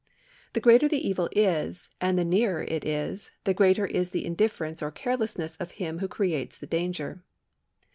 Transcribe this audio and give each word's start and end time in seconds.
The 0.53 0.59
greater 0.59 0.87
the 0.87 0.97
evil 1.07 1.29
is, 1.31 1.87
and 2.01 2.17
the 2.17 2.25
nearer 2.25 2.63
it 2.63 2.83
is, 2.83 3.29
the 3.43 3.53
greater 3.53 3.85
is 3.85 4.09
the 4.09 4.25
indifference 4.25 4.81
or 4.81 4.89
carelessness 4.89 5.55
of 5.57 5.73
him 5.73 5.99
who 5.99 6.07
creates 6.07 6.57
the 6.57 6.65
danger. 6.65 7.23